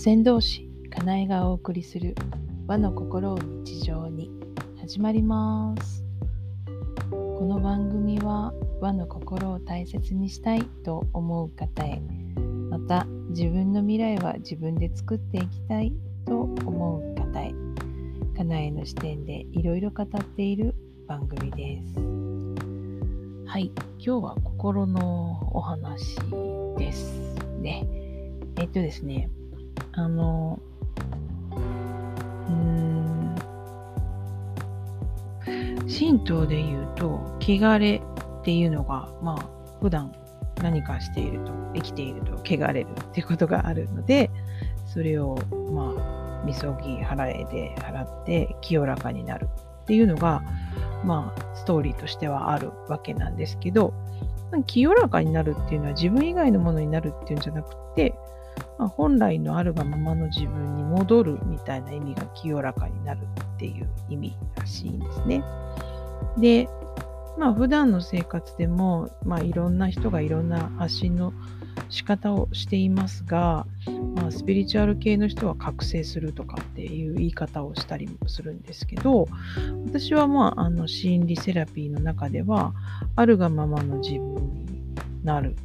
[0.00, 2.14] 先導師かなえがお送りする
[2.68, 4.30] 和の心を日常に。
[4.80, 6.04] 始まります。
[7.10, 12.00] この番組は和の心を大切にしたいと思う方へ。
[12.70, 15.92] また自分の未来は自分で作っていきたい
[16.24, 17.52] と思う方へ。
[18.36, 20.76] かなえの視点でいろいろ語っている
[21.08, 21.98] 番組です。
[23.48, 26.14] はい今日は心のお話
[26.78, 27.20] です
[27.58, 27.84] ね。
[28.54, 29.28] えっとですね
[29.98, 30.60] あの、
[31.50, 33.34] うん、
[35.88, 38.00] 神道で言うと、汚れ
[38.40, 40.14] っていうのが、まあ、普段
[40.62, 44.30] 何かしていると、生きていると汚れるっていうことがあるので、
[44.86, 45.36] それを、
[45.72, 49.48] まあ、みそぎ払えで払って清らかになる
[49.82, 50.42] っていうのが、
[51.04, 53.92] まあ、ストーリーとしてはあるわけなんですけど、
[54.66, 58.14] 清らかになるっていうのは自分以外のものになるっていうんじゃなくて、
[58.78, 63.20] まあ、本来のあるがままの自分に戻るみたいな意味が清らかになる
[63.54, 65.42] っていう意味らしいんですね。
[66.38, 66.68] で、
[67.38, 71.32] まあ普段の生活でも、まあ、いろんな人がいろんな発信の
[71.88, 73.66] 仕方をしていますが、
[74.14, 79.26] まあ、スピリチュアル系の人は覚醒するとかっていう言い方をしたりもするんですけど
[79.86, 82.74] 私はまああの心理セラピーの中では
[83.16, 84.34] あるがままの自分
[84.66, 84.66] に
[85.24, 85.56] なる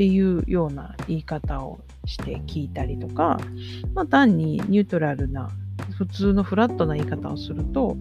[0.00, 3.38] っていうような言い方をして聞いたりとか、
[3.92, 5.50] まあ、単にニュートラルな
[5.98, 7.98] 普通のフラットな言い方をすると、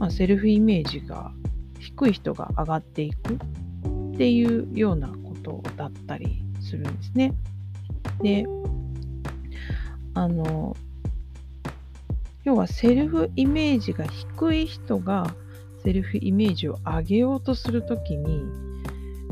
[0.00, 1.30] まあ、セルフイメージが
[1.78, 7.32] 低い人が上がっていくっていうようなことだったりするんですね。
[8.20, 8.44] で、
[10.14, 10.76] あの、
[12.42, 15.32] 要はセルフイメージが低い人が
[15.84, 18.42] セルフイメージを上げようとするときに、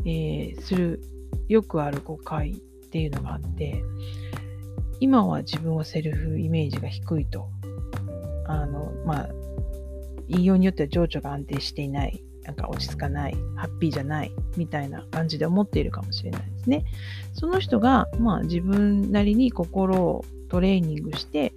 [0.06, 1.00] えー、する
[1.48, 2.56] よくある誤解っ
[2.90, 3.82] ていうのがあって
[5.00, 7.48] 今は自分はセルフイメージが低いと。
[8.46, 9.28] あのまあ
[10.28, 12.22] 言いようによっては情緒が安定していない。
[12.44, 13.36] なんか落ち着かない。
[13.56, 16.84] ハッピーじゃないみたいな感じで思っているかもしれないですね。
[17.32, 21.54] その人が、まあ、自分なりに心をトレーニングして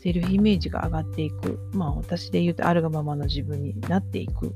[0.00, 1.58] セルフイメージが上がっていく。
[1.72, 4.54] まあ私で言うとあるがままの自分になっていく。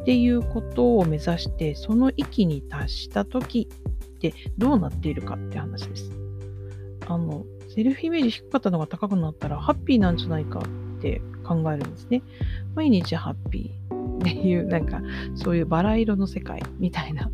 [0.00, 3.68] っていうことを目指してその域に達した時
[4.22, 6.10] てどうなっているかって話です。
[7.08, 7.44] あの、
[7.74, 12.22] セルフイメージ低かったのが高くなったらハッピーなんじゃないかって考えるんですね。
[12.74, 15.02] 毎日ハッピーっていう、なんか
[15.34, 17.30] そういうバラ色の世界みたいな、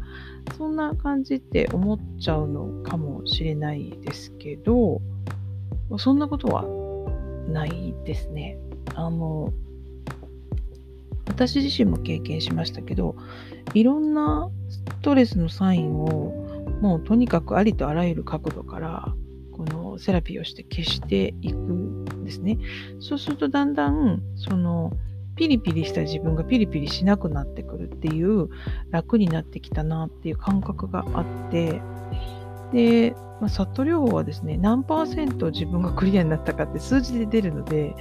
[0.56, 5.00] そんな感じって思っちゃうのかもしれないですけど、
[5.98, 6.64] そんなことは
[7.48, 8.58] ないですね。
[8.94, 9.52] あの、
[11.26, 13.16] 私自身も経験しましたけど、
[13.74, 16.37] いろんなストレスのサインを
[16.80, 19.14] もうとにかくありとあらゆる角度から
[19.52, 22.58] このセラピーをして消していくんですね。
[23.00, 24.92] そうするとだんだんその
[25.38, 28.48] ピリピリした自分がピリピリしなくなってくるっていう
[28.90, 31.80] 楽になってきたなっていう感覚があって
[32.72, 37.94] で、まあ、サット療法はですね何パーセント自分がクリアになったかって数字で出るので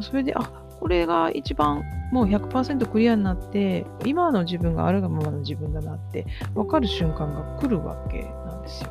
[0.00, 6.26] それであこれが一番もう100%クリアになって今の自分があるがままの自分だなって
[6.56, 8.90] 分かる瞬間が来るわけなんですよ。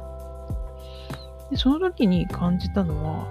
[1.51, 3.27] でその時に感じたのは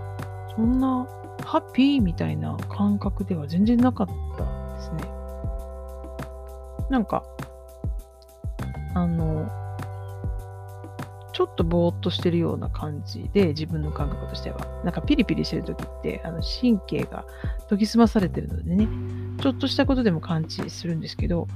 [0.55, 1.09] そんな
[1.43, 5.11] ハッピーみたいな感覚では全然なかったですね。
[6.91, 7.25] なんか
[8.93, 9.49] あの
[11.33, 14.59] ちょっとぼーっとしてるような感じで、自分の感覚としては。
[14.85, 17.25] なんかピリピリしてる時って、あの神経が
[17.69, 18.89] 研ぎ澄まされてるのでね、
[19.41, 21.47] ちょっとしたことでも感知するんですけど、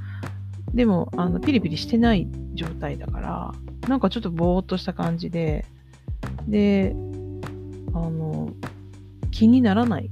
[0.72, 3.52] でも、あのピリピリしてない状態だから、
[3.88, 5.64] なんかちょっとぼーっとした感じで、
[6.48, 6.94] で、
[7.92, 8.50] あの、
[9.30, 10.10] 気にならないっ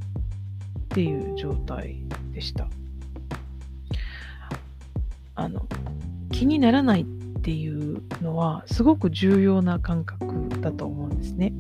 [0.88, 2.68] ていう状態でした。
[5.34, 5.66] あの、
[6.30, 11.52] 気にならないってっていうのはすごく重要な感覚だと思うんですね。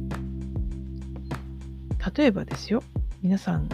[2.16, 2.84] 例えばですよ、
[3.20, 3.68] 皆さん、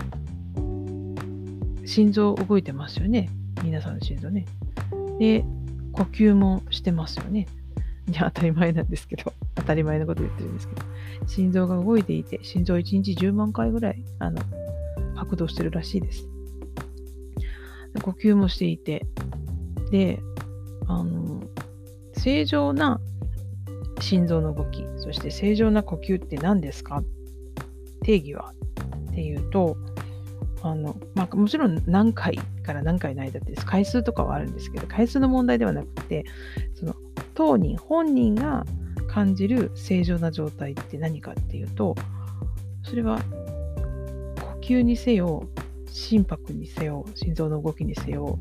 [1.85, 3.29] 心臓動いてますよね。
[3.63, 4.47] 皆さんの心臓ね。
[5.19, 5.45] で、
[5.93, 7.47] 呼吸もしてますよね。
[8.11, 10.83] いや、当たり前なんですけど、当たり前のこと言ってるんですけど、
[11.27, 14.41] 心臓が動いていて、心臓1日10万回ぐらい、あの、
[15.15, 16.27] 拍動してるらしいです。
[18.01, 19.05] 呼吸もしていて、
[19.91, 20.21] で、
[20.87, 21.38] あの、
[22.19, 23.01] 正常な
[24.01, 27.03] 心臓の動き、そして正常な呼吸って何ですか？
[28.03, 28.53] 定義は？
[29.11, 29.77] っていうと、
[30.63, 36.25] あのまあ、もちろん何回から何回の間って回数とかはあるんですけど、回数の問題ではなくて、
[36.75, 36.95] その
[37.35, 38.65] 当人、本人が
[39.09, 41.95] 感じる正常な状態って何かっていうと、
[42.83, 43.21] それは
[44.41, 45.49] 呼吸にせよ、
[45.91, 48.39] 心拍にせよ、心臓の動きにせよ、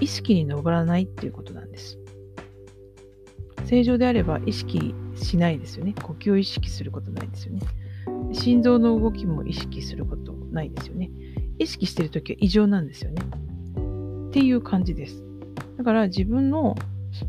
[0.00, 1.98] 意識に上らないっていうことなんです。
[3.68, 5.94] 正常であれば意識しないですよね。
[6.02, 7.60] 呼吸を意識することないですよね。
[8.32, 11.10] 心臓の動きも意識することないですよね。
[11.58, 13.22] 意識してるときは異常なんですよね。
[14.30, 15.22] っていう感じです。
[15.76, 16.76] だから自分の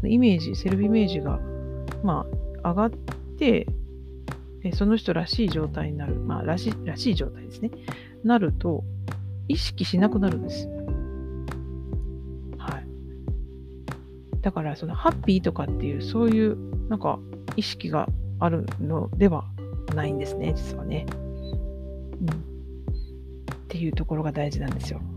[0.05, 1.41] イメージ、セルフイメージが、
[2.03, 2.25] ま
[2.63, 2.91] あ、上がっ
[3.37, 3.67] て、
[4.73, 7.71] その人らしい状態になる、まあ、らしらしい状態ですね。
[8.23, 8.85] なると、
[9.49, 10.69] 意識しなくなるんです。
[14.49, 16.57] だから、そのハッピーとかっていう、そういう、
[16.89, 17.19] なんか、
[17.55, 18.09] 意識が
[18.39, 19.45] あるのでは
[19.93, 21.05] ないんですね、実はね。
[21.13, 21.15] う
[22.25, 22.29] ん。
[22.29, 22.31] っ
[23.67, 24.99] ていうところが大事なんですよ。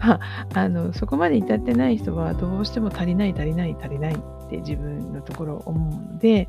[0.00, 0.20] まあ、
[0.54, 4.16] あのそこまで至ってない人はどうしても足りない足りない足りないっ
[4.50, 6.48] て自分のところ思うので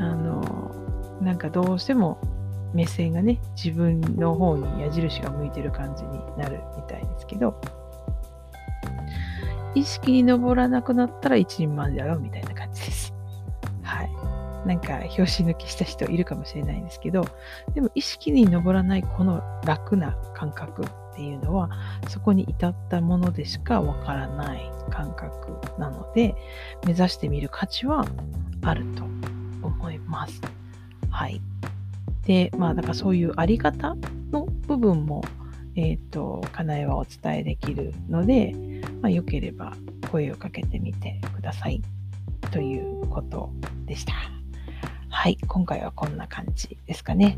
[0.00, 0.74] あの
[1.22, 2.18] なんかどうしても
[2.74, 7.54] 目線がね自分の方に矢印が向いてる感じになるみたいですけど
[9.74, 13.14] 意識に上らなくなったら一人前だよみたいな感じです。
[13.82, 14.10] はい。
[14.66, 17.26] なんか、拍子抜きした人いるかもしれないんですけど、
[17.74, 21.70] でも意識に上らないこの楽な感覚っていうのは、
[22.08, 26.34] そこに至ったものでしかわからない感覚なので、
[26.86, 28.06] 目指してみる価値は
[28.62, 29.04] あると
[29.62, 30.40] 思います。
[31.10, 31.40] はい。
[32.26, 33.96] で、まあ、だからそういうあり方
[34.32, 35.22] の部分も、
[35.76, 38.54] えっ、ー、と、かなえはお伝えできるので、
[39.04, 39.76] まあ、よければ
[40.10, 41.82] 声をかけてみてください
[42.50, 43.50] ということ
[43.84, 44.14] でした。
[45.10, 47.36] はい、今回はこんな感じですかね。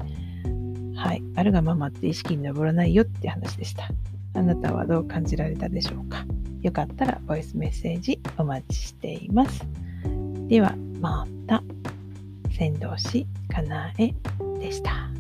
[0.95, 3.89] はい、あるがままって意識に上らないよって話でした。
[4.35, 6.25] あなたはどう感じられたでしょうか
[6.63, 9.67] よかったらボイスメッセージお待ちしています。
[10.47, 11.65] ではまた、
[12.57, 14.15] 先導師かなえ
[14.61, 15.11] でした。